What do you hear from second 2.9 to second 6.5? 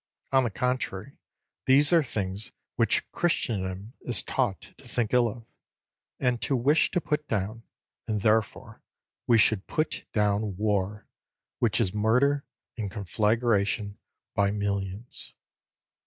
Christendom is taught to think ill off, and